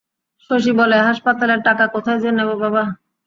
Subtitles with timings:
[0.49, 2.83] শশী বলে, হাসপাতালের টাকা কোথায় যে নেব বাবা?